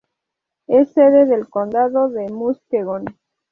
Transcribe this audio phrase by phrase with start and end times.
[0.65, 3.05] Es sede del condado de Muskegon.